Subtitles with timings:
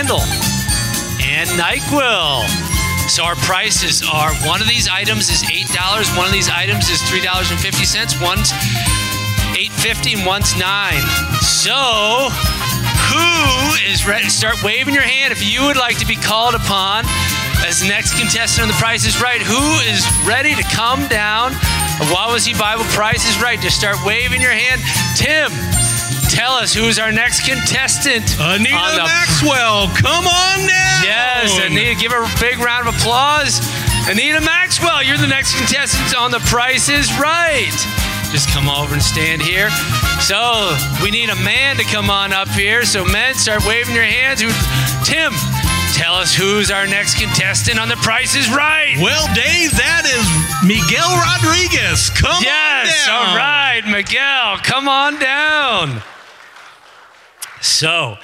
[0.00, 0.24] candle,
[1.20, 2.48] and NyQuil.
[3.10, 6.88] So our prices are one of these items is eight dollars, one of these items
[6.88, 8.50] is three dollars and fifty cents, one's
[9.58, 11.04] eight fifty, and one's nine.
[11.44, 12.32] So
[13.12, 14.30] who is ready?
[14.30, 17.04] Start waving your hand if you would like to be called upon
[17.68, 19.42] as the next contestant on The Price is Right.
[19.42, 21.52] Who is ready to come down?
[22.08, 23.60] What was he Bible Price is Right?
[23.60, 24.80] Just start waving your hand.
[25.12, 25.52] Tim,
[26.30, 28.24] tell us who's our next contestant.
[28.38, 31.02] Anita the- Maxwell, come on down.
[31.04, 33.60] Yes, Anita, give her a big round of applause.
[34.08, 37.74] Anita Maxwell, you're the next contestant on The Price is Right.
[38.32, 39.70] Just come over and stand here.
[40.20, 42.84] So we need a man to come on up here.
[42.84, 44.40] So men, start waving your hands.
[45.04, 45.32] Tim,
[45.94, 48.94] tell us who's our next contestant on The Price is Right.
[49.00, 50.22] Well, Dave, that is
[50.66, 52.10] Miguel Rodriguez.
[52.10, 52.86] Come Yes, on down.
[52.86, 56.02] Yes, all right, Miguel, come on down.
[57.60, 58.16] So,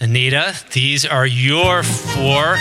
[0.00, 2.56] Anita, these are your four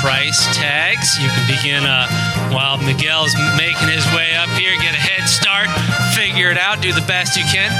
[0.00, 1.18] price tags.
[1.18, 2.08] You can begin uh,
[2.52, 4.72] while Miguel's making his way up here.
[4.80, 5.68] Get a head start,
[6.16, 7.72] figure it out, do the best you can.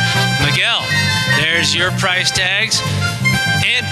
[0.45, 0.81] Miguel,
[1.41, 2.81] there's your price tags.
[3.65, 3.85] And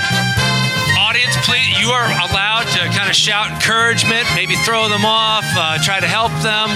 [0.96, 5.78] audience, please, you are allowed to kind of shout encouragement, maybe throw them off, uh,
[5.82, 6.68] try to help them.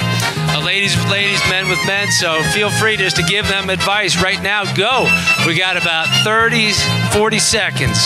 [0.55, 2.11] Uh, ladies with ladies, men with men.
[2.11, 4.65] So feel free just to give them advice right now.
[4.75, 5.09] Go.
[5.47, 6.73] We got about 30,
[7.11, 7.99] 40 seconds.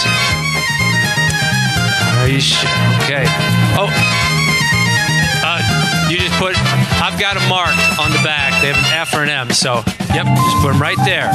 [2.20, 2.70] Are you sure?
[3.02, 3.24] Okay.
[3.74, 3.90] Oh.
[5.42, 6.54] Uh, you just put,
[7.02, 8.62] I've got them marked on the back.
[8.62, 9.50] They have an F or an M.
[9.50, 9.82] So,
[10.14, 11.30] yep, just put them right there.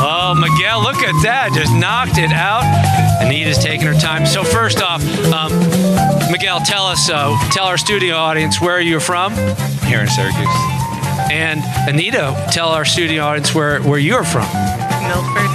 [0.00, 1.50] Oh, Miguel, look at that.
[1.52, 3.07] Just knocked it out.
[3.28, 4.24] Anita's taking her time.
[4.24, 5.52] So, first off, um,
[6.32, 9.34] Miguel, tell us, uh, tell our studio audience where you're from.
[9.84, 10.48] here in Syracuse.
[11.30, 14.48] And Anita, tell our studio audience where, where you're from.
[15.02, 15.50] Milford.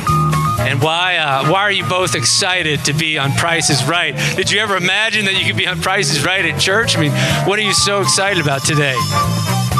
[0.69, 4.15] And why, uh, why are you both excited to be on Price is Right?
[4.35, 6.95] Did you ever imagine that you could be on Price is Right at church?
[6.95, 7.11] I mean,
[7.47, 8.95] what are you so excited about today?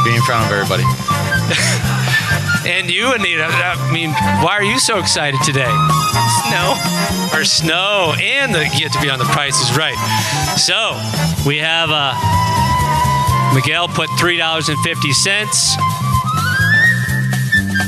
[0.03, 0.83] Being in front of everybody.
[2.65, 4.11] And you, Anita, I mean,
[4.41, 5.69] why are you so excited today?
[6.13, 6.75] Snow.
[7.34, 9.97] or snow and the, get to be on the Price is Right.
[10.57, 10.94] So
[11.47, 12.13] we have uh,
[13.56, 15.75] Miguel put three dollars and fifty cents.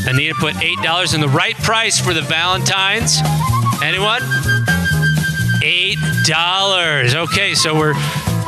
[0.07, 3.19] Anita put eight dollars in the right price for the Valentines.
[3.83, 4.21] Anyone?
[5.63, 7.15] Eight dollars.
[7.15, 7.93] Okay, so we're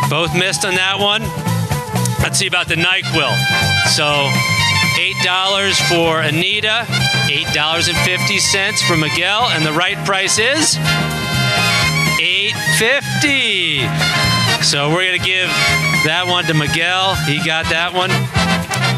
[0.10, 1.22] both missed on that one.
[2.24, 3.34] Let's see about the NyQuil.
[3.94, 4.30] So
[5.00, 6.86] eight dollars for Anita,
[7.30, 10.78] eight dollars and fifty cents for Miguel, and the right price is
[12.20, 13.88] eight fifty.
[14.64, 15.50] So we're gonna give
[16.06, 17.16] that one to Miguel.
[17.26, 18.10] He got that one.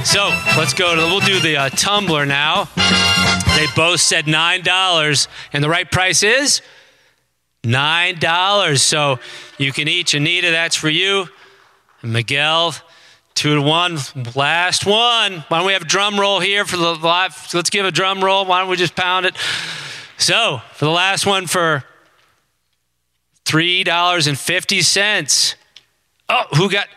[0.05, 1.01] So let's go to.
[1.01, 2.69] We'll do the uh, tumbler now.
[3.55, 6.61] They both said nine dollars, and the right price is
[7.63, 8.81] nine dollars.
[8.81, 9.19] So
[9.57, 10.51] you can each Anita.
[10.51, 11.27] That's for you.
[12.01, 12.73] Miguel,
[13.39, 13.97] two to one.
[14.35, 15.45] Last one.
[15.47, 17.33] Why don't we have a drum roll here for the live?
[17.53, 18.45] Let's give a drum roll.
[18.45, 19.33] Why don't we just pound it?
[20.17, 21.85] So for the last one for
[23.45, 25.55] three dollars and fifty cents.
[26.27, 26.87] Oh, who got?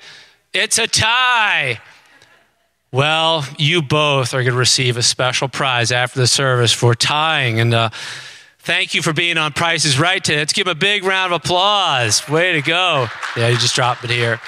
[0.53, 1.81] It's a tie.
[2.91, 7.61] Well, you both are going to receive a special prize after the service for tying.
[7.61, 7.91] And uh,
[8.59, 10.39] thank you for being on Prices Right today.
[10.39, 12.29] Let's give a big round of applause.
[12.29, 13.07] Way to go.
[13.37, 14.41] Yeah, you just dropped it here.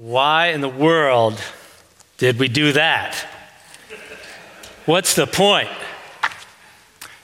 [0.00, 1.38] Why in the world
[2.16, 3.14] did we do that?
[4.86, 5.68] What's the point?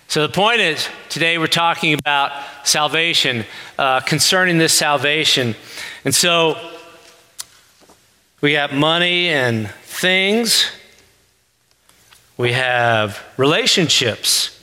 [0.09, 2.33] So, the point is, today we're talking about
[2.65, 3.47] salvation,
[3.79, 5.57] uh, concerning this salvation.
[6.05, 6.59] And so,
[8.43, 10.71] we have money and things,
[12.37, 14.63] we have relationships,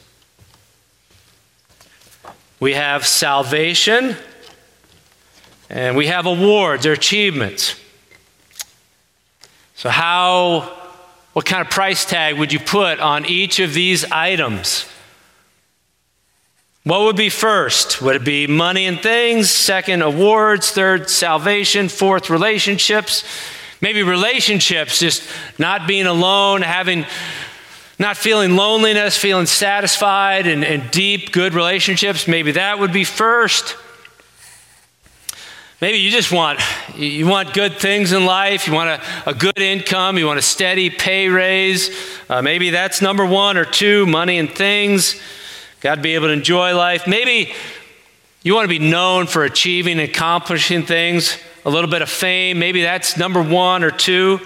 [2.60, 4.16] we have salvation,
[5.68, 7.80] and we have awards or achievements.
[9.76, 10.72] So, how,
[11.34, 14.88] what kind of price tag would you put on each of these items?
[16.84, 18.02] What would be first?
[18.02, 19.50] Would it be money and things?
[19.50, 20.72] Second, awards.
[20.72, 21.88] Third, salvation.
[21.90, 23.24] Fourth, relationships.
[23.82, 25.24] Maybe relationships, just
[25.58, 27.06] not being alone, having
[28.00, 33.78] not feeling loneliness, feeling satisfied and, and deep, good relationships, maybe that would be first.
[35.84, 36.62] Maybe you just want
[36.96, 38.68] you want good things in life.
[38.68, 40.18] You want a, a good income.
[40.18, 41.90] You want a steady pay raise.
[42.30, 45.20] Uh, maybe that's number one or two: money and things.
[45.82, 47.06] Got to be able to enjoy life.
[47.06, 47.52] Maybe
[48.44, 51.38] you want to be known for achieving and accomplishing things.
[51.66, 52.60] A little bit of fame.
[52.60, 54.40] Maybe that's number one or two.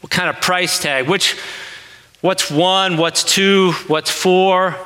[0.00, 1.06] What kind of price tag?
[1.06, 1.38] Which?
[2.22, 2.96] What's one?
[2.96, 3.70] What's two?
[3.86, 4.76] What's four?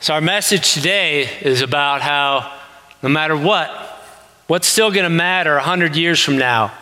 [0.00, 2.57] So, our message today is about how
[3.02, 3.70] no matter what,
[4.46, 6.72] what's still going to matter 100 years from now?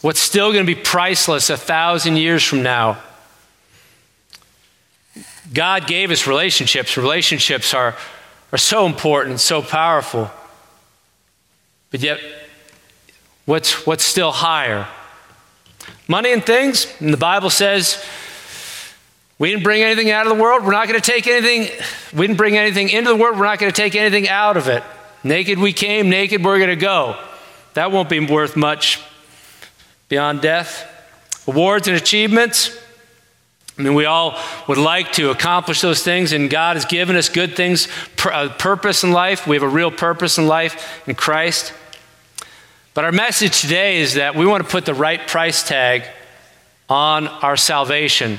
[0.00, 2.98] What's still going to be priceless a thousand years from now?
[5.52, 6.96] God gave us relationships.
[6.96, 7.96] Relationships are,
[8.50, 10.30] are so important so powerful.
[11.90, 12.20] But yet,
[13.44, 14.88] what's, what's still higher?
[16.08, 16.92] Money and things.
[17.00, 18.04] And the Bible says,
[19.42, 20.64] we didn't bring anything out of the world.
[20.64, 21.62] We're not going to take anything.
[22.16, 23.36] We didn't bring anything into the world.
[23.36, 24.84] We're not going to take anything out of it.
[25.24, 27.20] Naked we came, naked we're going to go.
[27.74, 29.02] That won't be worth much
[30.08, 30.86] beyond death.
[31.48, 32.78] Awards and achievements.
[33.76, 37.28] I mean, we all would like to accomplish those things, and God has given us
[37.28, 37.88] good things,
[38.24, 39.44] uh, purpose in life.
[39.48, 41.72] We have a real purpose in life in Christ.
[42.94, 46.04] But our message today is that we want to put the right price tag
[46.88, 48.38] on our salvation.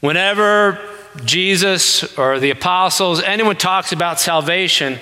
[0.00, 0.78] Whenever
[1.24, 4.98] Jesus or the apostles, anyone talks about salvation,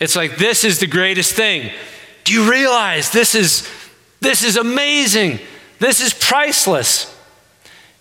[0.00, 1.70] it's like this is the greatest thing.
[2.24, 3.68] Do you realize this is
[4.20, 5.38] this is amazing?
[5.78, 7.10] This is priceless.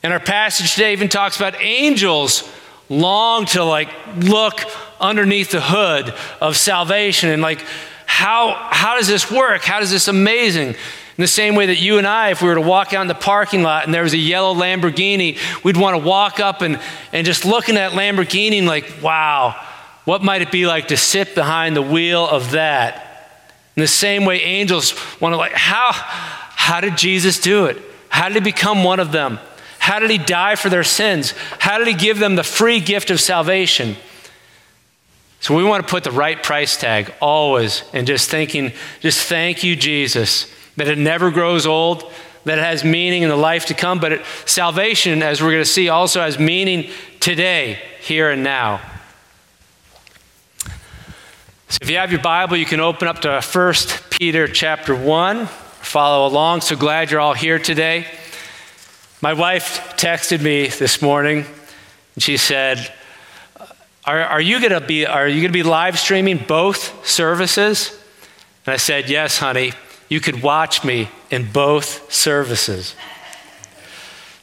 [0.01, 2.49] And our passage today even talks about angels
[2.89, 4.61] long to like look
[4.99, 7.63] underneath the hood of salvation and like
[8.05, 9.63] how, how does this work?
[9.63, 10.75] How does this amazing?
[11.17, 13.07] In the same way that you and I, if we were to walk out in
[13.07, 16.79] the parking lot and there was a yellow Lamborghini, we'd want to walk up and,
[17.11, 19.55] and just looking at Lamborghini and like, wow,
[20.05, 23.29] what might it be like to sit behind the wheel of that?
[23.75, 27.77] In the same way, angels want to like, how, how did Jesus do it?
[28.09, 29.39] How did he become one of them?
[29.77, 31.33] How did he die for their sins?
[31.59, 33.97] How did he give them the free gift of salvation?
[35.41, 38.71] So we want to put the right price tag always and just thinking,
[39.01, 42.11] just thank you, Jesus, that it never grows old,
[42.45, 45.63] that it has meaning in the life to come, but it, salvation, as we're going
[45.63, 46.89] to see, also has meaning
[47.19, 48.81] today, here and now.
[51.69, 53.73] So if you have your Bible, you can open up to 1
[54.11, 55.47] Peter chapter 1.
[55.47, 56.61] Follow along.
[56.61, 58.05] So glad you're all here today.
[59.21, 61.45] My wife texted me this morning
[62.15, 62.93] and she said,
[64.05, 67.97] are, are you going to be are you going to be live streaming both services?
[68.65, 69.73] And I said, Yes, honey.
[70.09, 72.95] You could watch me in both services.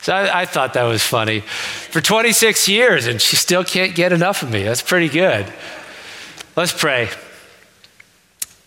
[0.02, 1.40] So I, I, thought that was funny.
[1.40, 4.62] For 26 years, and she still can't get enough of me.
[4.62, 5.46] That's pretty good.
[6.56, 7.10] Let's pray.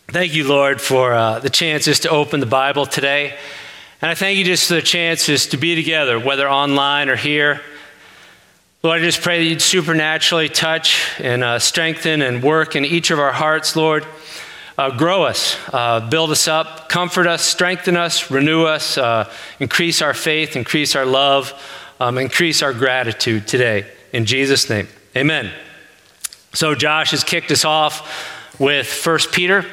[0.10, 3.36] Thank you, Lord, for uh, the chances to open the Bible today.
[4.02, 7.62] And I thank you just for the chances to be together, whether online or here.
[8.84, 13.12] Lord, I just pray that you'd supernaturally touch and uh, strengthen and work in each
[13.12, 14.06] of our hearts, Lord.
[14.76, 20.02] Uh, grow us, uh, build us up, comfort us, strengthen us, renew us, uh, increase
[20.02, 21.54] our faith, increase our love,
[22.00, 23.86] um, increase our gratitude today.
[24.14, 25.52] In Jesus' name, amen.
[26.54, 29.64] So, Josh has kicked us off with 1 Peter,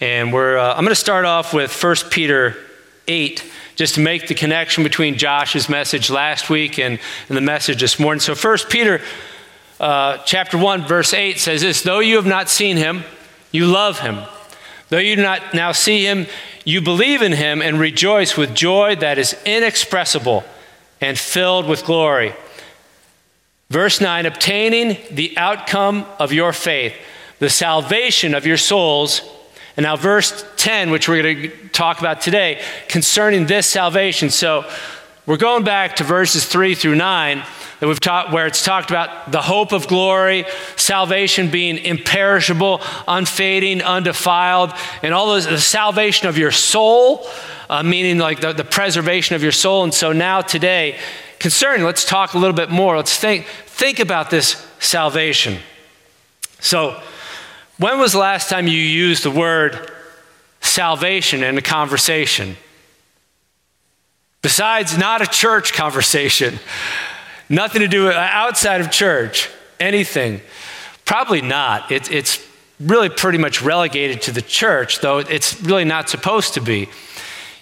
[0.00, 2.56] and we're, uh, I'm going to start off with 1 Peter
[3.08, 7.80] 8 just to make the connection between Josh's message last week and, and the message
[7.80, 8.20] this morning.
[8.20, 9.00] So, First Peter
[9.80, 13.02] uh, chapter 1, verse 8 says this Though you have not seen him,
[13.50, 14.22] you love him.
[14.88, 16.26] Though you do not now see him,
[16.64, 20.44] you believe in him and rejoice with joy that is inexpressible
[21.00, 22.34] and filled with glory.
[23.68, 26.94] Verse 9 obtaining the outcome of your faith,
[27.40, 29.22] the salvation of your souls
[29.76, 34.30] and now, verse 10, which we're going to talk about today, concerning this salvation.
[34.30, 34.64] So,
[35.26, 37.42] we're going back to verses 3 through 9
[37.80, 43.82] that we've taught where it's talked about the hope of glory, salvation being imperishable, unfading,
[43.82, 47.26] undefiled, and all those the salvation of your soul,
[47.68, 49.84] uh, meaning like the, the preservation of your soul.
[49.84, 50.98] And so now today,
[51.38, 52.96] concerning, let's talk a little bit more.
[52.96, 55.58] Let's think think about this salvation.
[56.60, 57.00] So
[57.78, 59.92] when was the last time you used the word
[60.62, 62.56] salvation in a conversation?
[64.40, 66.58] Besides, not a church conversation,
[67.48, 69.48] nothing to do with outside of church,
[69.80, 70.40] anything.
[71.04, 71.90] Probably not.
[71.90, 72.44] It, it's
[72.80, 76.88] really pretty much relegated to the church, though it's really not supposed to be.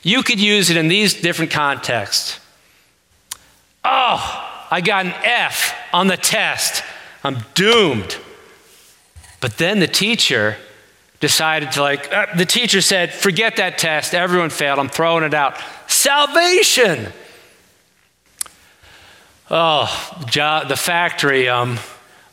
[0.03, 2.41] You could use it in these different contexts
[3.85, 6.83] Oh, I got an F on the test.
[7.23, 8.17] I'm doomed.
[9.41, 10.57] But then the teacher
[11.21, 14.15] decided to, like, uh, the teacher said, forget that test.
[14.15, 14.79] Everyone failed.
[14.79, 15.59] I'm throwing it out.
[15.87, 17.13] Salvation.
[19.51, 19.87] Oh,
[20.33, 21.49] the factory.
[21.49, 21.79] Um,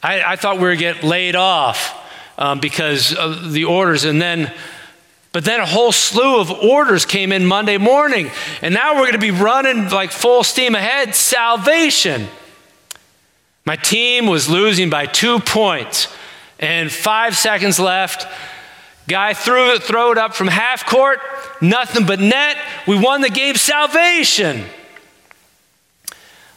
[0.02, 1.98] I, I, thought we were get laid off
[2.38, 4.52] um, because of the orders, and then,
[5.34, 9.12] but then a whole slew of orders came in Monday morning, and now we're going
[9.12, 11.14] to be running like full steam ahead.
[11.14, 12.28] Salvation.
[13.66, 16.08] My team was losing by two points,
[16.60, 18.26] and five seconds left.
[19.10, 21.20] Guy threw it, throw it up from half court,
[21.60, 22.56] nothing but net.
[22.88, 23.56] We won the game.
[23.56, 24.64] Salvation.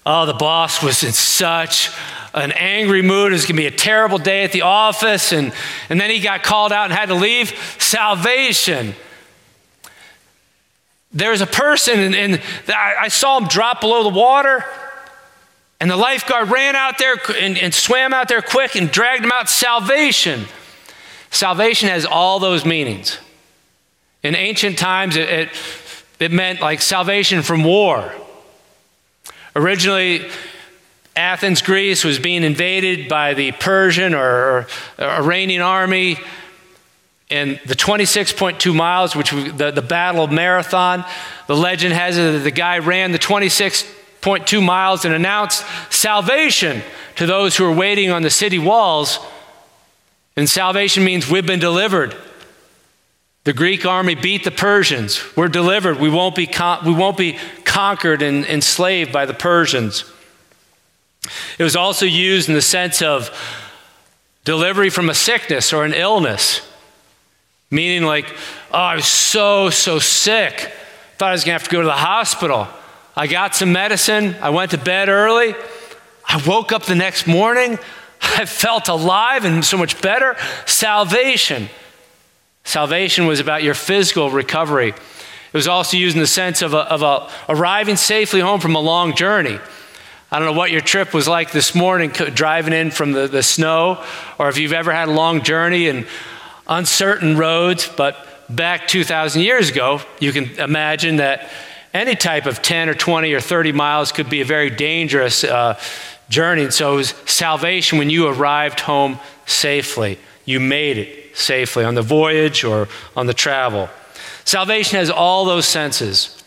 [0.07, 1.91] Oh, the boss was in such
[2.35, 3.33] an angry mood.
[3.33, 5.33] It was going to be a terrible day at the office.
[5.33, 5.53] And,
[5.89, 7.55] and then he got called out and had to leave.
[7.79, 8.95] Salvation.
[11.13, 14.65] There's a person, and, and I saw him drop below the water.
[15.81, 19.33] And the lifeguard ran out there and, and swam out there quick and dragged him
[19.33, 19.49] out.
[19.49, 20.45] Salvation.
[21.31, 23.19] Salvation has all those meanings.
[24.23, 25.49] In ancient times, it, it,
[26.21, 28.13] it meant like salvation from war
[29.57, 30.29] Originally,
[31.17, 34.67] Athens, Greece was being invaded by the Persian or,
[34.99, 36.19] Iranian army.
[37.31, 41.05] And the 26.2 miles, which was the, the Battle of Marathon,
[41.47, 46.83] the legend has it that the guy ran the 26.2 miles and announced salvation
[47.17, 49.19] to those who were waiting on the city walls.
[50.37, 52.15] And salvation means we've been delivered.
[53.45, 55.23] The Greek army beat the Persians.
[55.37, 56.01] We're delivered.
[56.01, 60.11] We won't be, con- we won't be conquered and enslaved by the Persians.
[61.59, 63.31] It was also used in the sense of
[64.45, 66.67] delivery from a sickness or an illness,
[67.71, 68.35] meaning like,
[68.73, 70.73] oh, I was so, so sick.
[71.19, 72.67] Thought I was going to have to go to the hospital.
[73.15, 74.37] I got some medicine.
[74.41, 75.55] I went to bed early.
[76.27, 77.79] I woke up the next morning.
[78.23, 80.35] I felt alive and so much better.
[80.65, 81.69] Salvation.
[82.65, 84.89] Salvation was about your physical recovery.
[84.89, 88.75] It was also used in the sense of, a, of a arriving safely home from
[88.75, 89.59] a long journey.
[90.33, 93.43] I don't know what your trip was like this morning, driving in from the, the
[93.43, 94.03] snow,
[94.39, 96.07] or if you've ever had a long journey and
[96.67, 98.17] uncertain roads, but
[98.49, 101.51] back 2,000 years ago, you can imagine that
[101.93, 105.79] any type of 10 or 20 or 30 miles could be a very dangerous uh,
[106.29, 106.65] journey.
[106.65, 110.19] And so it was salvation when you arrived home safely.
[110.45, 113.91] You made it safely on the voyage or on the travel.
[114.45, 116.43] Salvation has all those senses.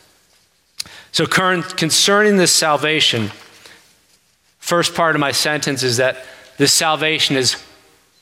[1.11, 3.31] So, concerning this salvation,
[4.59, 6.23] first part of my sentence is that
[6.57, 7.61] this salvation is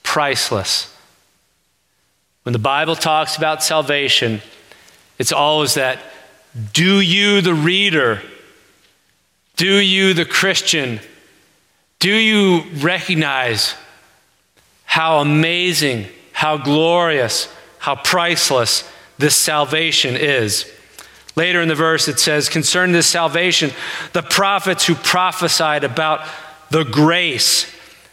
[0.04, 0.94] priceless.
[2.44, 4.42] When the Bible talks about salvation,
[5.18, 6.00] it's always that
[6.74, 8.22] do you, the reader,
[9.58, 11.00] do you, the Christian,
[12.00, 13.76] do you recognize
[14.86, 16.08] how amazing
[16.46, 18.88] how glorious, how priceless
[19.18, 20.72] this salvation is.
[21.36, 23.72] Later in the verse, it says, concerning this salvation,
[24.14, 26.24] the prophets who prophesied about
[26.70, 27.66] the grace,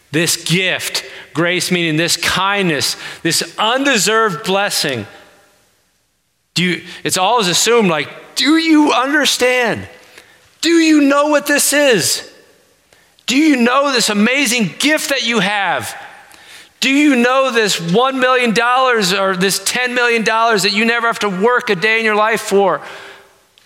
[0.09, 5.05] this gift, grace meaning this kindness, this undeserved blessing.
[6.55, 9.87] Do you, it's always assumed like, do you understand?
[10.61, 12.33] Do you know what this is?
[13.27, 15.95] Do you know this amazing gift that you have?
[16.83, 18.51] Do you know this $1 million
[19.17, 22.41] or this $10 million that you never have to work a day in your life
[22.41, 22.81] for?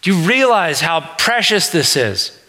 [0.04, 2.40] Do you realize how precious this is?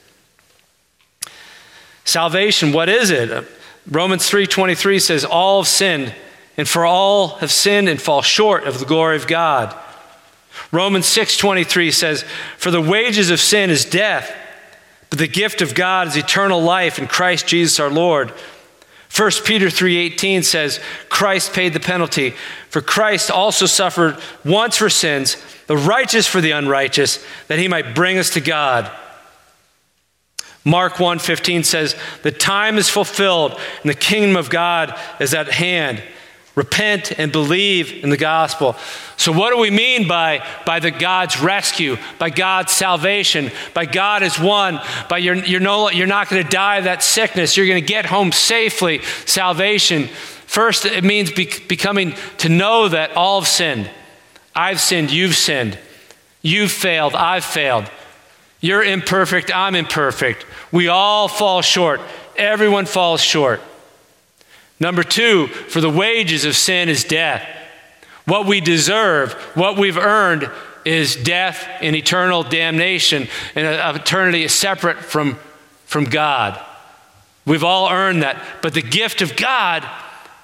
[2.05, 3.49] Salvation, what is it?
[3.91, 6.15] Romans 3:23 says all have sinned
[6.59, 9.75] and for all have sinned and fall short of the glory of God.
[10.71, 12.27] Romans 6:23 says
[12.59, 14.31] for the wages of sin is death
[15.09, 18.35] but the gift of God is eternal life in Christ Jesus our Lord.
[19.15, 22.35] 1 Peter 3:18 says Christ paid the penalty
[22.69, 25.37] for Christ also suffered once for sins
[25.67, 28.91] the righteous for the unrighteous that he might bring us to God.
[30.65, 36.03] Mark 1:15 says the time is fulfilled and the kingdom of God is at hand.
[36.59, 38.75] Repent and believe in the gospel.
[39.17, 44.25] So, what do we mean by, by the God's rescue, by God's salvation, by God
[44.25, 47.69] is one, by you're, you're, no, you're not going to die of that sickness, you're
[47.69, 50.09] going to get home safely, salvation.
[50.47, 53.89] First, it means be, becoming to know that all have sinned.
[54.53, 55.79] I've sinned, you've sinned.
[56.43, 57.89] You've failed, I've failed.
[58.61, 60.45] You're imperfect, I'm imperfect.
[60.73, 62.01] We all fall short.
[62.35, 63.61] Everyone falls short.
[64.81, 67.47] Number two, for the wages of sin is death.
[68.25, 70.51] What we deserve, what we've earned,
[70.85, 75.39] is death and eternal damnation, and eternity separate from
[75.89, 76.61] from God.
[77.47, 78.43] We've all earned that.
[78.61, 79.89] But the gift of God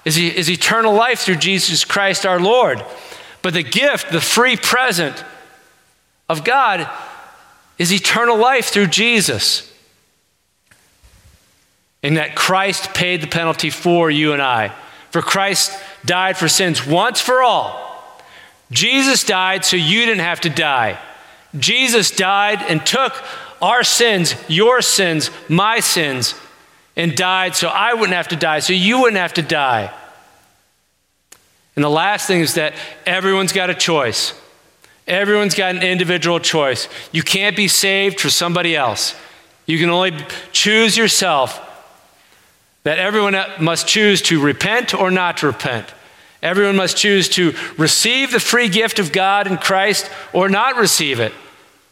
[0.03, 2.83] is, is eternal life through Jesus Christ our Lord.
[3.43, 5.23] But the gift, the free present
[6.27, 6.89] of God,
[7.77, 9.71] is eternal life through Jesus.
[12.05, 14.71] And that Christ paid the penalty for you and I.
[15.09, 15.71] For Christ
[16.05, 18.21] died for sins once for all.
[18.69, 20.99] Jesus died so you didn't have to die.
[21.57, 23.11] Jesus died and took
[23.59, 26.35] our sins, your sins, my sins,
[26.95, 29.91] and died so I wouldn't have to die, so you wouldn't have to die.
[31.75, 32.75] And the last thing is that
[33.07, 34.39] everyone's got a choice.
[35.07, 36.87] Everyone's got an individual choice.
[37.11, 39.15] You can't be saved for somebody else.
[39.65, 40.13] You can only
[40.51, 41.63] choose yourself.
[42.85, 45.93] That everyone must choose to repent or not repent.
[46.41, 51.19] Everyone must choose to receive the free gift of God in Christ or not receive
[51.19, 51.33] it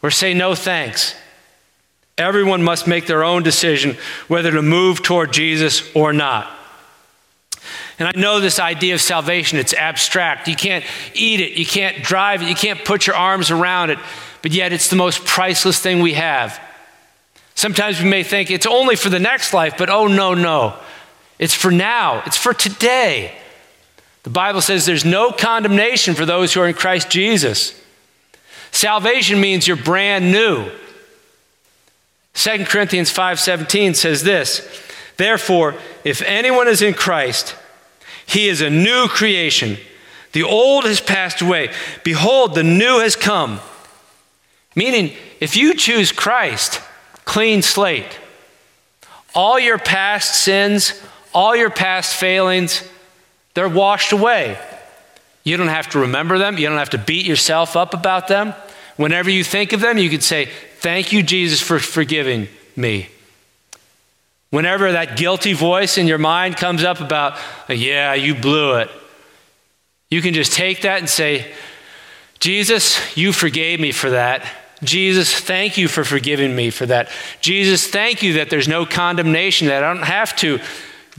[0.03, 1.15] or say no thanks.
[2.17, 3.97] Everyone must make their own decision
[4.27, 6.51] whether to move toward Jesus or not.
[7.97, 10.47] And I know this idea of salvation, it's abstract.
[10.47, 10.85] You can't
[11.15, 13.97] eat it, you can't drive it, you can't put your arms around it,
[14.43, 16.59] but yet it's the most priceless thing we have.
[17.63, 20.75] Sometimes we may think it's only for the next life, but oh, no, no.
[21.39, 23.33] It's for now, it's for today.
[24.23, 27.73] The Bible says there's no condemnation for those who are in Christ Jesus.
[28.71, 30.69] Salvation means you're brand new.
[32.33, 34.67] 2 Corinthians 5:17 says this,
[35.15, 37.55] "Therefore, if anyone is in Christ,
[38.25, 39.77] he is a new creation.
[40.33, 41.69] The old has passed away.
[42.03, 43.61] Behold, the new has come."
[44.75, 46.81] Meaning, if you choose Christ,
[47.25, 48.19] clean slate.
[49.35, 51.01] All your past sins,
[51.33, 52.87] all your past failings,
[53.53, 54.57] they're washed away.
[55.43, 56.57] You don't have to remember them.
[56.57, 58.53] You don't have to beat yourself up about them.
[58.95, 63.07] Whenever you think of them, you can say, Thank you, Jesus, for forgiving me.
[64.49, 68.89] Whenever that guilty voice in your mind comes up about, Yeah, you blew it,
[70.09, 71.51] you can just take that and say,
[72.39, 74.45] Jesus, you forgave me for that.
[74.83, 77.09] Jesus, thank you for forgiving me for that.
[77.41, 80.59] Jesus, thank you that there's no condemnation, that I don't have to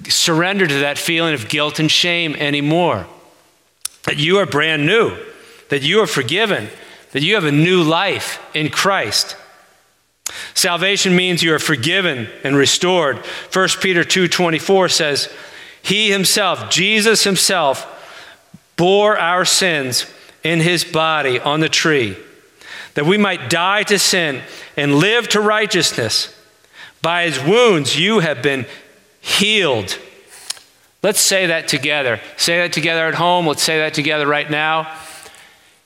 [0.09, 3.07] surrender to that feeling of guilt and shame anymore.
[4.05, 5.16] That you are brand new,
[5.68, 6.68] that you are forgiven,
[7.12, 9.37] that you have a new life in Christ.
[10.55, 13.18] Salvation means you are forgiven and restored.
[13.50, 15.29] 1 Peter 2:24 says,
[15.83, 17.87] "He himself, Jesus himself,
[18.77, 20.07] bore our sins
[20.42, 22.16] in his body on the tree,
[22.94, 24.42] that we might die to sin
[24.76, 26.35] and live to righteousness.
[27.02, 28.66] By his wounds you have been
[29.20, 29.98] healed."
[31.02, 32.20] Let's say that together.
[32.37, 33.46] Say that together at home.
[33.46, 34.90] Let's say that together right now.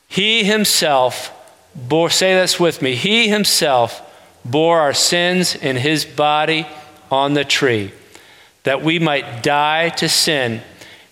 [0.07, 1.33] He himself
[1.75, 4.01] bore, say this with me, he himself
[4.45, 6.67] bore our sins in his body
[7.11, 7.93] on the tree,
[8.63, 10.63] that we might die to sin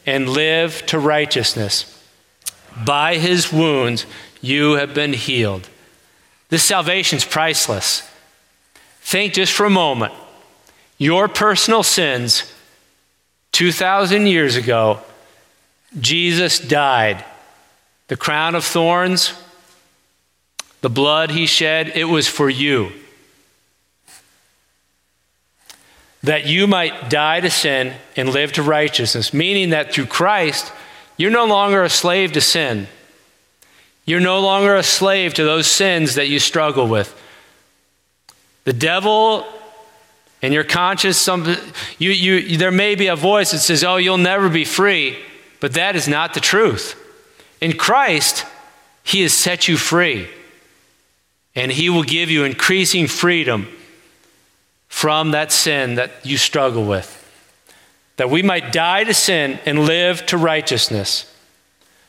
[0.06, 2.00] and live to righteousness.
[2.84, 4.06] By his wounds
[4.40, 5.68] you have been healed.
[6.48, 8.08] This salvation is priceless.
[9.00, 10.12] Think just for a moment.
[10.98, 12.52] Your personal sins
[13.52, 15.00] 2,000 years ago,
[15.98, 17.24] Jesus died
[18.08, 19.32] the crown of thorns,
[20.80, 22.92] the blood he shed, it was for you.
[26.22, 30.72] That you might die to sin and live to righteousness, meaning that through Christ,
[31.16, 32.86] you're no longer a slave to sin.
[34.06, 37.12] You're no longer a slave to those sins that you struggle with.
[38.64, 39.44] The devil
[40.42, 41.44] and your conscience, some,
[41.98, 45.18] you, you, there may be a voice that says, Oh, you'll never be free,
[45.60, 46.94] but that is not the truth.
[47.60, 48.46] In Christ,
[49.02, 50.28] He has set you free,
[51.56, 53.68] and He will give you increasing freedom
[54.88, 57.12] from that sin that you struggle with.
[58.18, 61.32] That we might die to sin and live to righteousness.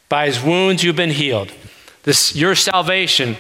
[0.10, 1.52] By His wounds, you've been healed.
[2.08, 3.36] This, your salvation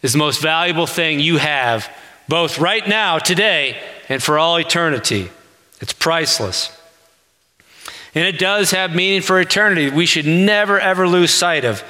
[0.00, 1.92] is the most valuable thing you have,
[2.28, 5.30] both right now, today, and for all eternity.
[5.80, 6.70] It's priceless.
[8.14, 9.90] And it does have meaning for eternity.
[9.90, 11.82] We should never, ever lose sight of.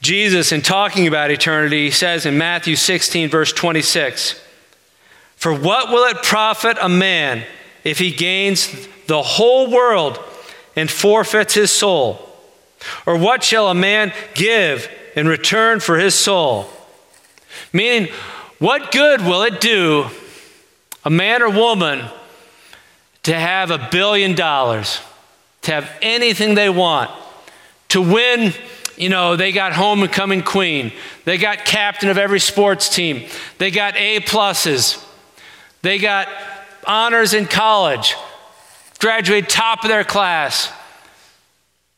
[0.00, 4.34] Jesus, in talking about eternity, he says in Matthew 16, verse 26
[5.36, 7.44] For what will it profit a man
[7.84, 10.18] if he gains the whole world
[10.74, 12.25] and forfeits his soul?
[13.04, 16.68] Or what shall a man give in return for his soul?
[17.72, 18.12] Meaning,
[18.58, 20.06] what good will it do
[21.04, 22.04] a man or woman
[23.22, 25.00] to have a billion dollars,
[25.62, 27.10] to have anything they want,
[27.88, 28.52] to win.
[28.96, 30.92] You know, they got homecoming queen.
[31.24, 33.28] They got captain of every sports team.
[33.58, 35.04] They got A pluses.
[35.82, 36.28] They got
[36.86, 38.16] honors in college,
[38.98, 40.72] graduated top of their class.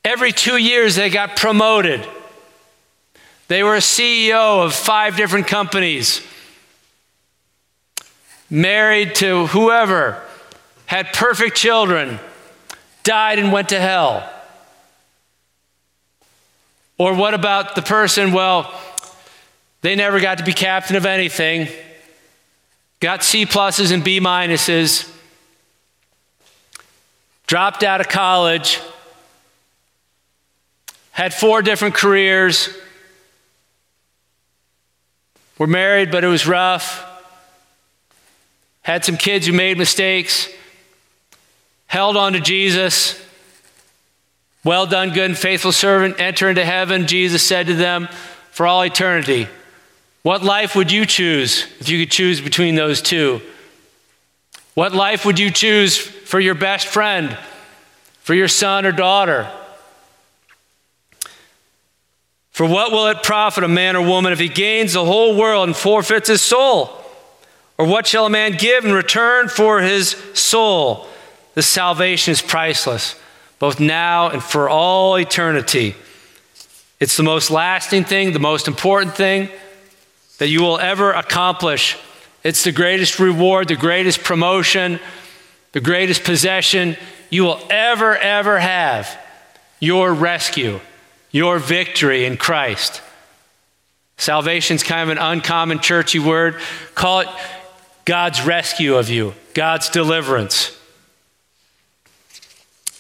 [0.09, 2.03] Every two years, they got promoted.
[3.49, 6.23] They were a CEO of five different companies,
[8.49, 10.18] married to whoever,
[10.87, 12.18] had perfect children,
[13.03, 14.27] died and went to hell.
[16.97, 18.73] Or what about the person, well,
[19.83, 21.68] they never got to be captain of anything,
[23.01, 25.07] got C pluses and B minuses,
[27.47, 28.81] dropped out of college,
[31.19, 32.69] had four different careers,
[35.59, 37.05] were married, but it was rough,
[38.83, 40.49] had some kids who made mistakes,
[41.89, 43.21] held on to Jesus.
[44.63, 46.21] Well done, good and faithful servant.
[46.21, 47.09] Enter into heaven.
[47.09, 48.07] Jesus said to them,
[48.53, 49.49] for all eternity.
[50.23, 53.43] What life would you choose if you could choose between those two?
[54.75, 57.37] What life would you choose for your best friend,
[58.21, 59.51] for your son or daughter?
[62.59, 65.68] For what will it profit a man or woman if he gains the whole world
[65.68, 66.90] and forfeits his soul?
[67.79, 71.07] Or what shall a man give in return for his soul?
[71.55, 73.14] The salvation is priceless,
[73.61, 75.94] both now and for all eternity.
[76.99, 79.51] It's the most lasting thing, the most important thing
[80.38, 81.97] that you will ever accomplish.
[82.42, 84.99] It's the greatest reward, the greatest promotion,
[85.71, 86.97] the greatest possession
[87.31, 89.16] you will ever, ever have.
[89.79, 90.81] Your rescue,
[91.38, 93.01] your victory in Christ.
[94.16, 96.57] Salvation's kind of an uncommon churchy word.
[96.96, 97.29] Call it
[98.05, 100.77] God's rescue of you, God's deliverance.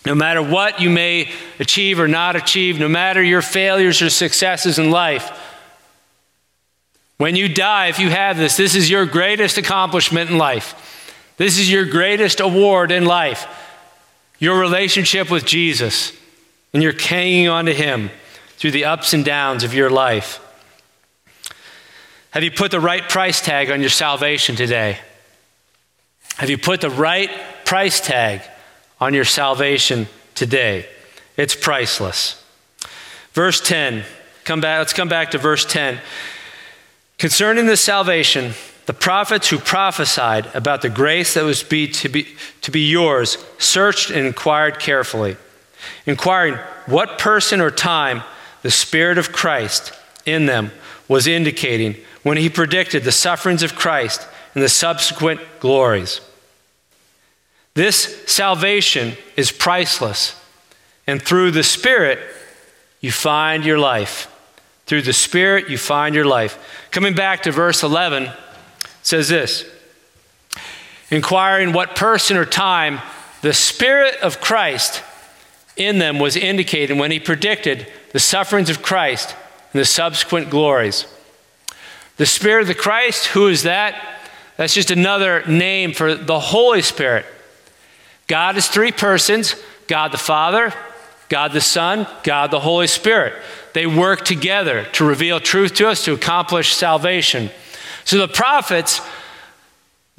[0.06, 4.78] No matter what you may achieve or not achieve, no matter your failures or successes
[4.78, 5.28] in life,
[7.16, 11.34] when you die, if you have this, this is your greatest accomplishment in life.
[11.38, 13.48] This is your greatest award in life.
[14.38, 16.12] Your relationship with Jesus,
[16.72, 18.10] and you're hanging on to Him
[18.58, 20.40] through the ups and downs of your life.
[22.32, 24.98] Have you put the right price tag on your salvation today?
[26.36, 27.30] Have you put the right
[27.64, 28.42] price tag
[29.00, 30.86] on your salvation today?
[31.36, 32.44] It's priceless.
[33.32, 34.04] Verse 10.
[34.44, 36.00] Come back, let's come back to verse 10.
[37.16, 38.54] Concerning the salvation,
[38.86, 42.26] the prophets who prophesied about the grace that was be, to, be,
[42.62, 45.36] to be yours searched and inquired carefully,
[46.06, 46.54] inquiring
[46.86, 48.22] what person or time
[48.62, 49.92] the Spirit of Christ
[50.26, 50.72] in them
[51.08, 56.20] was indicating when he predicted the sufferings of Christ and the subsequent glories.
[57.74, 60.34] This salvation is priceless,
[61.06, 62.18] and through the Spirit,
[63.00, 64.34] you find your life.
[64.86, 66.58] Through the Spirit, you find your life.
[66.90, 68.30] Coming back to verse 11,
[69.02, 69.64] says this
[71.10, 73.00] Inquiring what person or time
[73.40, 75.02] the Spirit of Christ
[75.76, 79.34] in them was indicating when he predicted the sufferings of Christ
[79.72, 81.06] and the subsequent glories.
[82.16, 84.18] The Spirit of the Christ, who is that?
[84.56, 87.24] That's just another name for the Holy Spirit.
[88.26, 89.54] God is three persons
[89.86, 90.74] God the Father,
[91.28, 93.34] God the Son, God the Holy Spirit.
[93.72, 97.50] They work together to reveal truth to us, to accomplish salvation.
[98.04, 99.00] So the prophets,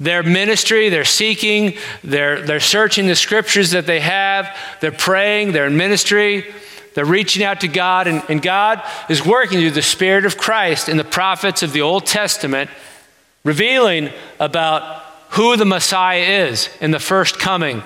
[0.00, 5.66] their ministry, they're seeking, they're, they're searching the scriptures that they have, they're praying, they're
[5.66, 6.52] in ministry,
[6.94, 10.88] they're reaching out to God, and, and God is working through the Spirit of Christ
[10.88, 12.70] and the prophets of the Old Testament,
[13.44, 17.82] revealing about who the Messiah is in the first coming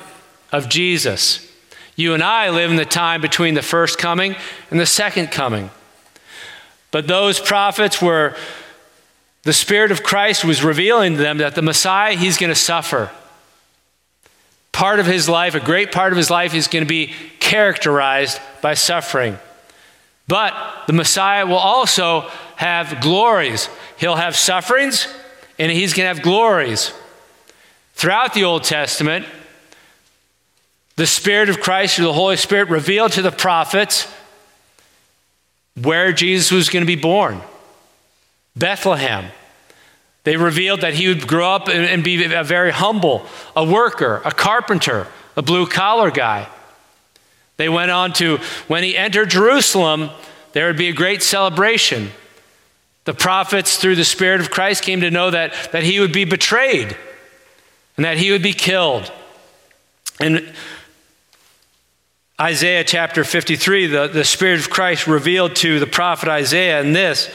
[0.52, 1.50] of Jesus.
[1.96, 4.34] You and I live in the time between the first coming
[4.70, 5.70] and the second coming.
[6.90, 8.34] But those prophets were,
[9.42, 13.10] the Spirit of Christ was revealing to them that the Messiah, he's going to suffer.
[14.72, 18.40] Part of his life, a great part of his life, is going to be characterized
[18.64, 19.36] by suffering.
[20.26, 20.54] But
[20.86, 22.22] the Messiah will also
[22.56, 23.68] have glories.
[23.98, 25.06] He'll have sufferings
[25.58, 26.90] and he's going to have glories.
[27.92, 29.26] Throughout the Old Testament,
[30.96, 34.10] the Spirit of Christ through the Holy Spirit revealed to the prophets
[35.82, 37.42] where Jesus was going to be born
[38.56, 39.26] Bethlehem.
[40.22, 44.32] They revealed that he would grow up and be a very humble, a worker, a
[44.32, 46.48] carpenter, a blue collar guy.
[47.56, 48.38] They went on to,
[48.68, 50.10] when he entered Jerusalem,
[50.52, 52.10] there would be a great celebration.
[53.04, 56.24] The prophets, through the Spirit of Christ, came to know that, that he would be
[56.24, 56.96] betrayed
[57.96, 59.12] and that he would be killed.
[60.20, 60.52] And
[62.40, 67.30] Isaiah chapter 53, the, the Spirit of Christ revealed to the prophet Isaiah in this.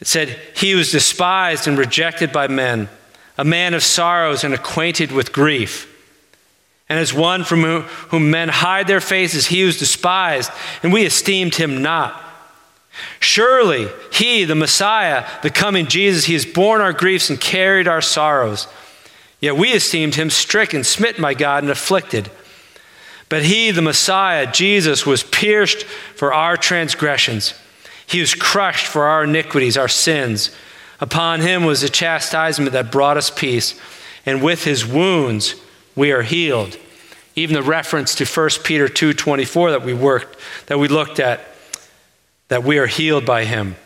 [0.00, 2.88] It said, He was despised and rejected by men,
[3.38, 5.94] a man of sorrows and acquainted with grief.
[6.88, 10.50] And as one from whom men hide their faces, he was despised,
[10.82, 12.24] and we esteemed him not.
[13.20, 18.00] Surely he, the Messiah, the coming Jesus, he has borne our griefs and carried our
[18.00, 18.66] sorrows.
[19.40, 22.30] Yet we esteemed him stricken, smitten by God, and afflicted.
[23.28, 27.54] But he, the Messiah, Jesus, was pierced for our transgressions.
[28.06, 30.50] He was crushed for our iniquities, our sins.
[31.00, 33.78] Upon him was the chastisement that brought us peace,
[34.24, 35.54] and with his wounds
[35.98, 36.78] we are healed.
[37.34, 41.40] Even the reference to 1 Peter 2:24 that we worked that we looked at
[42.48, 43.76] that we are healed by him.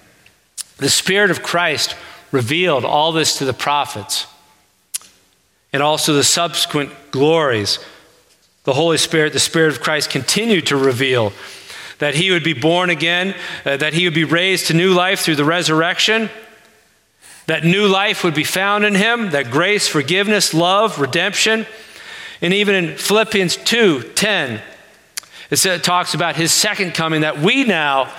[0.77, 1.97] The spirit of Christ
[2.31, 4.27] revealed all this to the prophets
[5.73, 7.79] and also the subsequent glories.
[8.65, 11.33] The Holy Spirit, the Spirit of Christ, continued to reveal
[11.99, 15.21] that he would be born again, uh, that he would be raised to new life
[15.21, 16.31] through the resurrection,
[17.47, 21.67] that new life would be found in him, that grace, forgiveness, love, redemption.
[22.43, 24.61] And even in Philippians 2 10,
[25.51, 28.13] it talks about his second coming that we now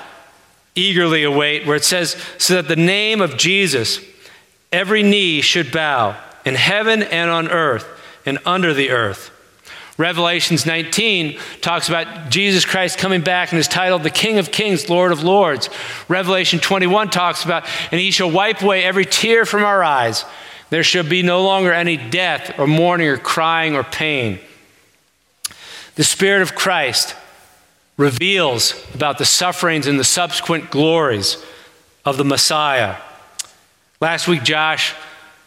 [0.75, 3.99] eagerly await, where it says, So that the name of Jesus,
[4.71, 7.85] every knee should bow in heaven and on earth
[8.25, 9.29] and under the earth.
[9.97, 14.89] Revelations 19 talks about Jesus Christ coming back and is titled the King of Kings,
[14.89, 15.69] Lord of Lords.
[16.07, 20.25] Revelation 21 talks about, and he shall wipe away every tear from our eyes.
[20.69, 24.39] There shall be no longer any death or mourning or crying or pain.
[25.95, 27.15] The Spirit of Christ
[27.97, 31.37] reveals about the sufferings and the subsequent glories
[32.05, 32.95] of the Messiah.
[34.01, 34.95] Last week, Josh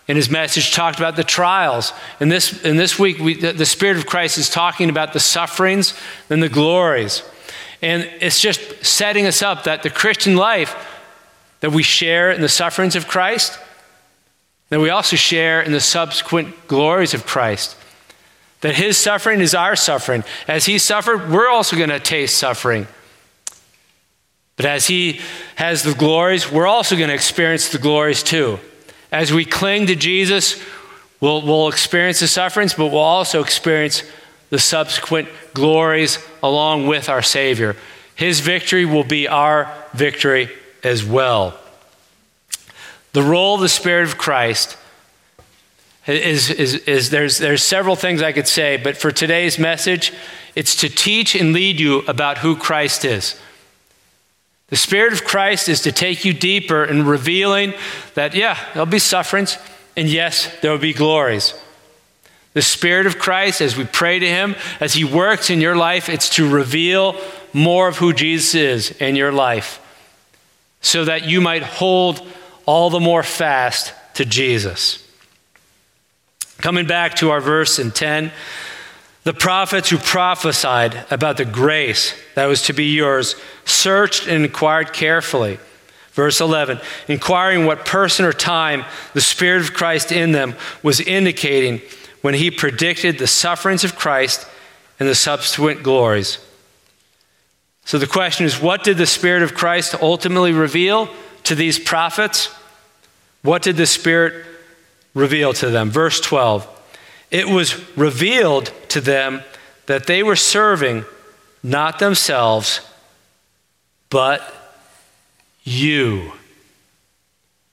[0.09, 1.92] in his message talked about the trials.
[2.20, 5.20] And this, and this week, we, the, the Spirit of Christ is talking about the
[5.20, 5.98] sufferings
[6.31, 7.22] and the glories.
[7.83, 10.74] And it's just setting us up that the Christian life
[11.61, 13.59] that we share in the sufferings of Christ,
[14.68, 17.76] that we also share in the subsequent glories of Christ.
[18.62, 20.24] That his suffering is our suffering.
[20.48, 22.87] As he suffered, we're also going to taste suffering.
[24.57, 25.20] But as he
[25.57, 28.59] has the glories, we're also going to experience the glories too.
[29.12, 30.61] As we cling to Jesus,
[31.20, 34.02] we'll, we'll experience the sufferings, but we'll also experience
[34.50, 37.76] the subsequent glories along with our Savior.
[38.14, 40.48] His victory will be our victory
[40.83, 41.59] as well.
[43.16, 44.76] The role of the Spirit of Christ
[46.07, 50.12] is, is, is there's, there's several things I could say, but for today's message,
[50.55, 53.40] it's to teach and lead you about who Christ is.
[54.68, 57.72] The Spirit of Christ is to take you deeper in revealing
[58.12, 59.57] that, yeah, there'll be sufferings,
[59.96, 61.55] and yes, there will be glories.
[62.52, 66.11] The Spirit of Christ, as we pray to Him, as He works in your life,
[66.11, 67.18] it's to reveal
[67.55, 69.81] more of who Jesus is in your life
[70.83, 72.20] so that you might hold
[72.66, 75.02] all the more fast to Jesus.
[76.59, 78.33] Coming back to our verse in 10,
[79.24, 84.92] the prophets who prophesied about the grace that was to be yours searched and inquired
[84.92, 85.59] carefully.
[86.12, 91.83] Verse 11, inquiring what person or time the Spirit of Christ in them was indicating
[92.22, 94.46] when he predicted the sufferings of Christ
[94.98, 96.38] and the subsequent glories.
[97.85, 101.09] So the question is what did the Spirit of Christ ultimately reveal
[101.46, 102.54] to these prophets?
[103.42, 104.44] What did the Spirit
[105.14, 105.90] reveal to them?
[105.90, 106.74] Verse 12
[107.30, 109.42] it was revealed to them
[109.87, 111.04] that they were serving
[111.62, 112.80] not themselves,
[114.11, 114.54] but
[115.64, 116.32] you.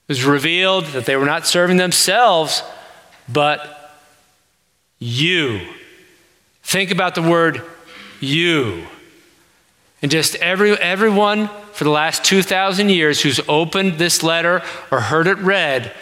[0.06, 2.62] It was revealed that they were not serving themselves,
[3.32, 4.00] but
[4.98, 5.60] you.
[6.62, 7.62] Think about the word
[8.20, 8.86] you.
[10.02, 15.26] And just every, everyone for the last 2,000 years who's opened this letter or heard
[15.26, 15.92] it read,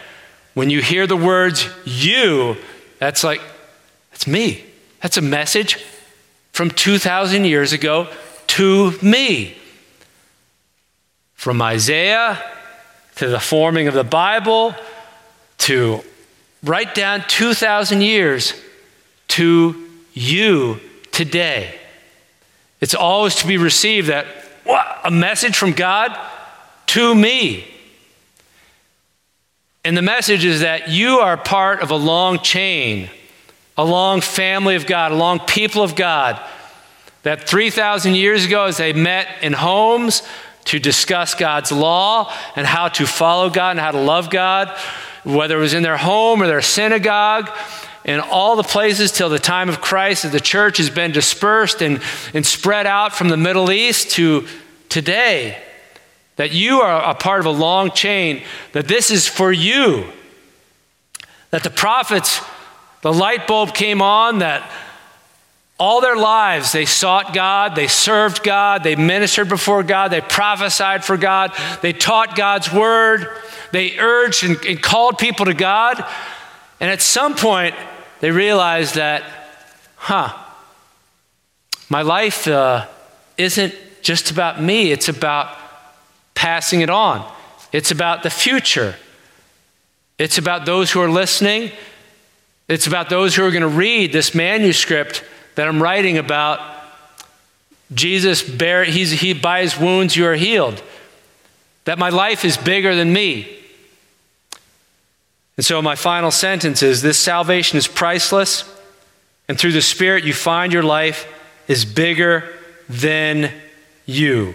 [0.55, 2.57] when you hear the words you,
[2.99, 3.41] that's like,
[4.11, 4.65] that's me.
[5.01, 5.83] That's a message
[6.53, 8.09] from 2,000 years ago
[8.49, 9.57] to me.
[11.35, 12.39] From Isaiah
[13.17, 14.75] to the forming of the Bible
[15.59, 16.03] to
[16.63, 18.55] right down 2,000 years
[19.29, 20.81] to you
[21.13, 21.75] today.
[22.83, 24.27] It's always to be received that
[24.65, 26.19] what, a message from God
[26.89, 27.67] to me.
[29.85, 33.11] And the message is that you are part of a long chain,
[33.77, 36.41] a long family of God, a long people of God.
[37.25, 40.23] That 3,000 years ago, as they met in homes
[40.67, 44.77] to discuss God's law and how to follow God and how to love God,
[45.25, 47.51] whether it was in their home or their synagogue,
[48.05, 51.83] in all the places till the time of Christ, that the church has been dispersed
[51.83, 52.01] and,
[52.35, 54.47] and spread out from the Middle East to
[54.89, 55.63] today
[56.37, 60.07] that you are a part of a long chain, that this is for you.
[61.51, 62.41] That the prophets,
[63.03, 64.69] the light bulb came on, that
[65.79, 71.05] all their lives they sought God, they served God, they ministered before God, they prophesied
[71.05, 73.29] for God, they taught God's word,
[73.73, 76.05] they urged and, and called people to God.
[76.81, 77.75] And at some point,
[78.23, 79.25] they realized that,
[79.97, 80.33] huh,
[81.91, 82.87] my life uh,
[83.37, 85.59] isn't just about me, it's about
[86.33, 87.29] passing it on.
[87.73, 88.95] It's about the future.
[90.19, 91.73] It's about those who are listening.
[92.69, 95.25] It's about those who are going to read this manuscript
[95.57, 96.61] that I'm writing about.
[97.93, 100.81] Jesus, bear, he's, he, by his wounds you are healed.
[101.87, 103.62] That my life is bigger than me.
[105.57, 108.65] And so, my final sentence is this salvation is priceless,
[109.49, 111.27] and through the Spirit, you find your life
[111.69, 112.49] is bigger
[112.89, 113.53] than
[114.07, 114.55] you.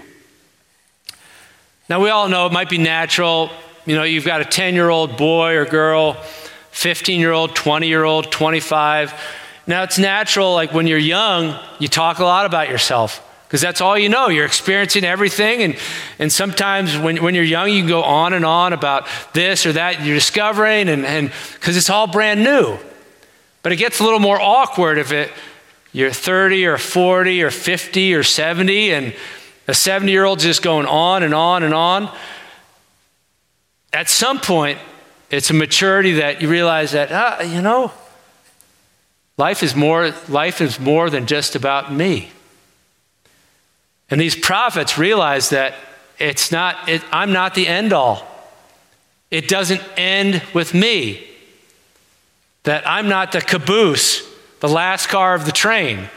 [1.90, 3.52] Now, we all know it might be natural.
[3.86, 6.14] You know, you've got a 10 year old boy or girl,
[6.72, 9.14] 15 year old, 20 year old, 25.
[9.68, 13.80] Now, it's natural, like when you're young, you talk a lot about yourself because that's
[13.80, 14.28] all you know.
[14.28, 15.64] You're experiencing everything.
[15.64, 15.78] And,
[16.20, 19.72] and sometimes when, when you're young, you can go on and on about this or
[19.74, 22.78] that you're discovering, and because it's all brand new.
[23.64, 25.32] But it gets a little more awkward if it,
[25.94, 29.16] you're 30 or 40 or 50 or 70, and
[29.68, 32.14] a 70 year old's just going on and on and on.
[33.94, 34.78] At some point,
[35.30, 37.92] it's a maturity that you realize that, ah, you know,
[39.38, 42.32] life is more, life is more than just about me.
[44.10, 45.76] And these prophets realize that
[46.20, 48.26] it's not, it, I'm not the end all.
[49.30, 51.28] It doesn't end with me.
[52.64, 54.28] That I'm not the caboose,
[54.60, 56.10] the last car of the train.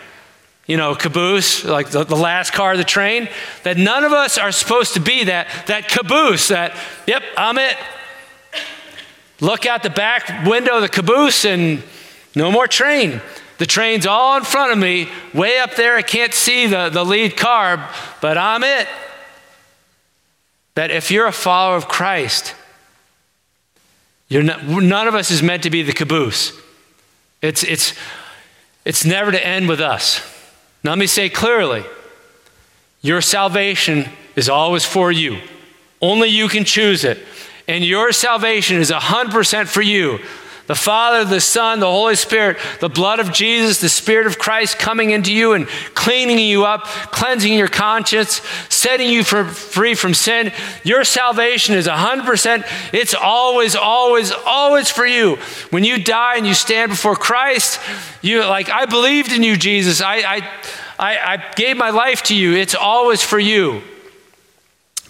[0.67, 3.29] You know, caboose, like the, the last car of the train.
[3.65, 6.77] That none of us are supposed to be that, that caboose, that,
[7.07, 7.77] yep, I'm it.
[9.41, 11.83] Look out the back window of the caboose and
[12.37, 13.21] no more train.
[13.61, 15.95] The train's all in front of me, way up there.
[15.95, 17.91] I can't see the, the lead car,
[18.23, 18.89] but I'm it.
[20.77, 22.55] That if you're a follower of Christ,
[24.29, 26.59] you're not, none of us is meant to be the caboose.
[27.43, 27.93] It's, it's,
[28.87, 30.23] it's never to end with us.
[30.83, 31.85] Now, let me say clearly
[33.03, 35.39] your salvation is always for you.
[36.01, 37.19] Only you can choose it.
[37.69, 40.21] And your salvation is 100% for you.
[40.71, 44.79] The Father, the Son, the Holy Spirit, the blood of Jesus, the Spirit of Christ
[44.79, 50.15] coming into you and cleaning you up, cleansing your conscience, setting you for, free from
[50.15, 50.53] sin.
[50.85, 52.65] Your salvation is 100%.
[52.93, 55.39] It's always, always, always for you.
[55.71, 57.81] When you die and you stand before Christ,
[58.23, 60.01] you like, I believed in you, Jesus.
[60.01, 60.51] I, I,
[61.01, 62.55] I, I gave my life to you.
[62.55, 63.83] It's always for you.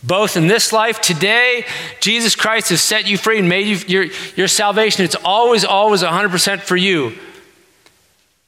[0.03, 1.67] Both in this life today,
[2.01, 5.05] Jesus Christ has set you free and made you your, your salvation.
[5.05, 7.19] It's always, always 100% for you.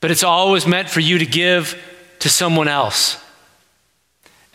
[0.00, 1.80] But it's always meant for you to give
[2.20, 3.22] to someone else.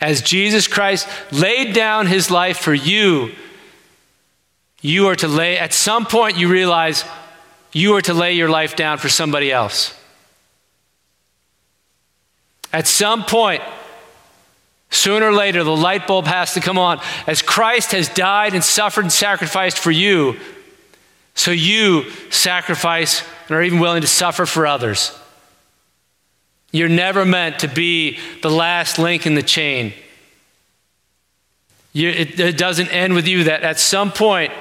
[0.00, 3.32] As Jesus Christ laid down his life for you,
[4.80, 7.04] you are to lay, at some point, you realize
[7.72, 9.94] you are to lay your life down for somebody else.
[12.72, 13.62] At some point,
[14.90, 17.00] Sooner or later, the light bulb has to come on.
[17.26, 20.36] As Christ has died and suffered and sacrificed for you,
[21.34, 25.16] so you sacrifice and are even willing to suffer for others.
[26.72, 29.92] You're never meant to be the last link in the chain.
[31.92, 34.52] You, it, it doesn't end with you that at some point,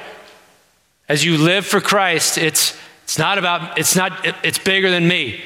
[1.10, 5.08] as you live for Christ, it's, it's not about, it's not, it, it's bigger than
[5.08, 5.42] me.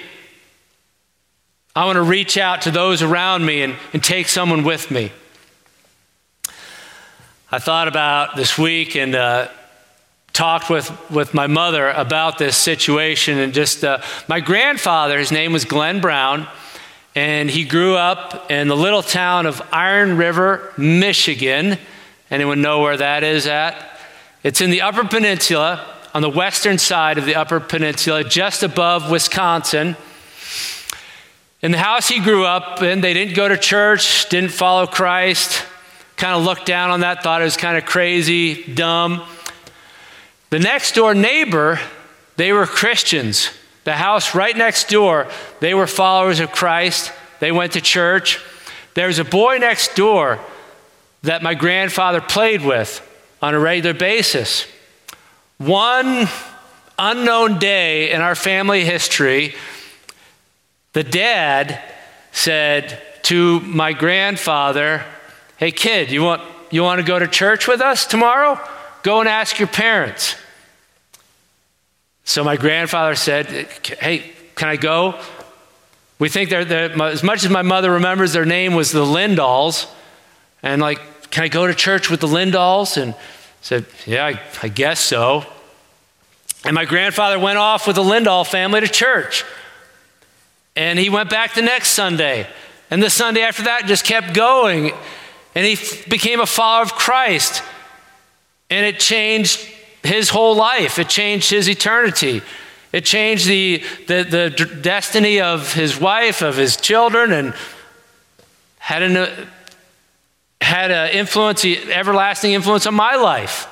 [1.73, 5.11] I want to reach out to those around me and, and take someone with me.
[7.49, 9.47] I thought about this week and uh,
[10.33, 13.37] talked with, with my mother about this situation.
[13.37, 16.45] And just uh, my grandfather, his name was Glenn Brown,
[17.15, 21.77] and he grew up in the little town of Iron River, Michigan.
[22.29, 23.97] Anyone know where that is at?
[24.43, 29.09] It's in the Upper Peninsula, on the western side of the Upper Peninsula, just above
[29.09, 29.95] Wisconsin.
[31.61, 35.63] In the house he grew up in, they didn't go to church, didn't follow Christ,
[36.17, 39.23] kind of looked down on that, thought it was kind of crazy, dumb.
[40.49, 41.79] The next door neighbor,
[42.35, 43.51] they were Christians.
[43.83, 45.27] The house right next door,
[45.59, 47.11] they were followers of Christ.
[47.39, 48.39] They went to church.
[48.95, 50.39] There was a boy next door
[51.21, 53.07] that my grandfather played with
[53.39, 54.65] on a regular basis.
[55.59, 56.27] One
[56.97, 59.53] unknown day in our family history,
[60.93, 61.81] the dad
[62.31, 65.03] said to my grandfather,
[65.57, 68.59] Hey, kid, you want, you want to go to church with us tomorrow?
[69.03, 70.35] Go and ask your parents.
[72.23, 73.47] So my grandfather said,
[73.99, 75.19] Hey, can I go?
[76.19, 79.87] We think they're, they're, as much as my mother remembers, their name was the Lindalls.
[80.61, 80.99] And like,
[81.31, 82.97] can I go to church with the Lindalls?
[82.97, 83.15] And
[83.61, 85.45] said, yeah, I, I guess so.
[86.63, 89.43] And my grandfather went off with the Lindahl family to church.
[90.75, 92.47] And he went back the next Sunday.
[92.89, 94.91] And the Sunday after that just kept going.
[95.55, 97.63] And he f- became a follower of Christ.
[98.69, 99.67] And it changed
[100.03, 102.41] his whole life, it changed his eternity.
[102.91, 107.53] It changed the, the, the destiny of his wife, of his children, and
[108.79, 109.45] had an, uh,
[110.59, 113.67] had an influence, everlasting influence on my life.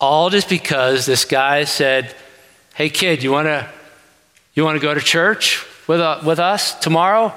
[0.00, 2.14] All just because this guy said,
[2.74, 3.68] Hey, kid, you want to
[4.58, 7.32] you wanna go to church with, uh, with us tomorrow?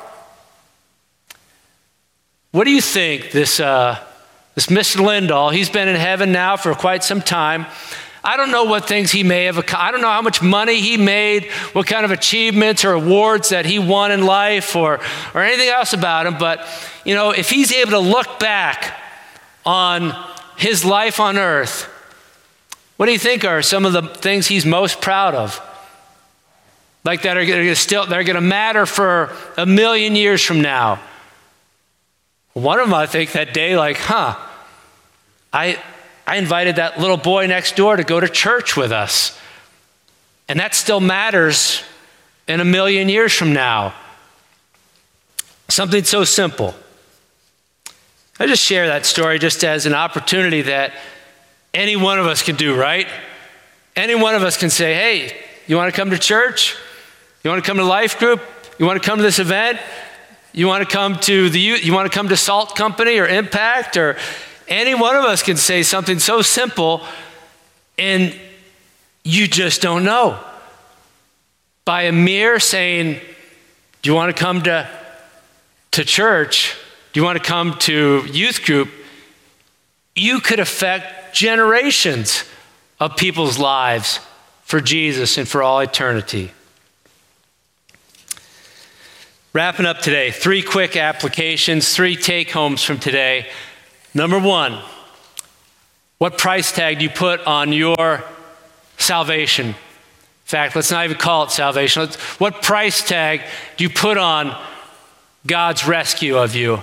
[2.50, 4.00] What do you think this, uh,
[4.56, 4.98] this Mr.
[4.98, 7.68] Lindahl, he's been in heaven now for quite some time.
[8.24, 10.98] I don't know what things he may have, I don't know how much money he
[10.98, 15.00] made, what kind of achievements or awards that he won in life or,
[15.36, 16.68] or anything else about him, but
[17.06, 19.00] you know, if he's able to look back
[19.64, 20.16] on
[20.58, 21.84] his life on earth,
[22.98, 25.62] what do you think are some of the things he's most proud of?
[27.04, 30.62] Like that are going to still they're going to matter for a million years from
[30.62, 30.99] now.
[32.54, 34.38] One of them, I think, that day, like, huh,
[35.54, 35.82] I
[36.28, 39.38] I invited that little boy next door to go to church with us.
[40.47, 41.84] And that still matters
[42.47, 43.93] in a million years from now.
[45.70, 46.76] Something so simple.
[48.39, 50.93] I just share that story just as an opportunity that
[51.74, 53.08] any one of us can do, right?
[53.95, 55.38] Any one of us can say, hey,
[55.68, 56.76] you want to come to church?
[57.44, 58.42] You want to come to life group?
[58.78, 59.80] You want to come to this event?
[60.54, 63.98] You want to come to the you want to come to Salt Company or Impact
[63.98, 64.18] or
[64.68, 67.02] any one of us can say something so simple
[67.98, 68.36] and
[69.24, 70.39] you just don't know.
[71.86, 73.20] By a mere saying,
[74.02, 74.89] Do you want to come to,
[75.92, 76.78] to church?
[77.14, 78.89] Do you want to come to youth group?
[80.16, 82.44] You could affect generations
[83.00, 84.20] of people's lives
[84.64, 86.52] for Jesus and for all eternity.
[89.54, 93.47] Wrapping up today, three quick applications, three take homes from today.
[94.14, 94.82] Number one,
[96.20, 98.24] what price tag do you put on your
[98.97, 99.68] salvation?
[99.68, 99.76] In
[100.45, 102.04] fact, let's not even call it salvation.
[102.04, 103.41] Let's, what price tag
[103.76, 104.58] do you put on
[105.45, 106.82] God's rescue of you?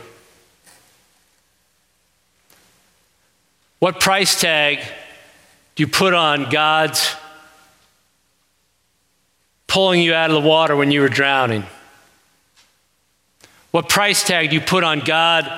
[3.78, 4.80] What price tag
[5.74, 7.16] do you put on God's
[9.68, 11.64] pulling you out of the water when you were drowning?
[13.70, 15.50] What price tag do you put on God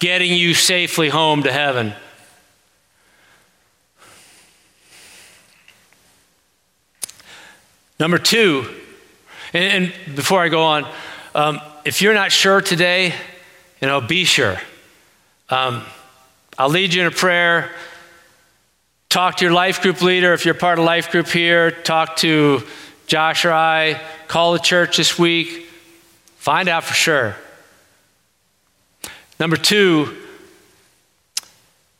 [0.00, 1.92] getting you safely home to heaven?
[8.00, 8.68] Number two,
[9.54, 10.86] and, and before I go on,
[11.34, 13.14] um, if you're not sure today,
[13.80, 14.58] you know, be sure.
[15.48, 15.82] Um,
[16.58, 17.70] I'll lead you in a prayer.
[19.08, 21.70] Talk to your life group leader if you're part of life group here.
[21.70, 22.64] Talk to
[23.06, 24.00] Josh or I.
[24.26, 25.65] Call the church this week.
[26.46, 27.34] Find out for sure.
[29.40, 30.16] Number two,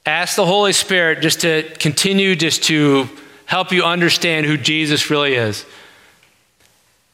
[0.06, 3.08] ask the Holy Spirit just to continue just to
[3.46, 5.66] help you understand who Jesus really is.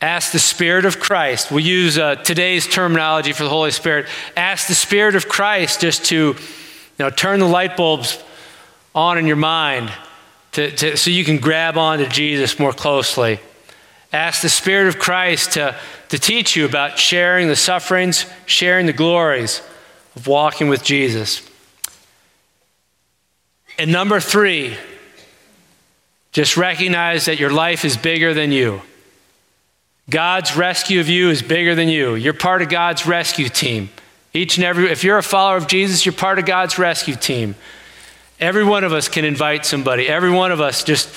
[0.03, 1.51] Ask the Spirit of Christ.
[1.51, 4.09] We'll use uh, today's terminology for the Holy Spirit.
[4.37, 6.37] Ask the Spirit of Christ just to you
[6.99, 8.23] know, turn the light bulbs
[8.95, 9.91] on in your mind
[10.53, 13.41] to, to, so you can grab onto Jesus more closely.
[14.13, 15.75] Ask the Spirit of Christ to,
[16.11, 19.63] to teach you about sharing the sufferings, sharing the glories
[20.15, 21.49] of walking with Jesus.
[23.79, 24.77] And number three,
[26.33, 28.83] just recognize that your life is bigger than you.
[30.11, 32.15] God's rescue of you is bigger than you.
[32.15, 33.89] You're part of God's rescue team.
[34.35, 37.55] Each and every, if you're a follower of Jesus, you're part of God's rescue team.
[38.41, 40.09] Every one of us can invite somebody.
[40.09, 41.15] Every one of us just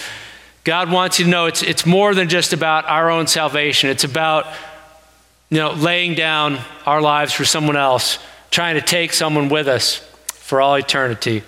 [0.66, 3.92] God wants you to know it's, it's more than just about our own salvation.
[3.92, 4.48] It's about
[5.52, 8.18] you know, laying down our lives for someone else,
[8.50, 11.44] trying to take someone with us for all eternity.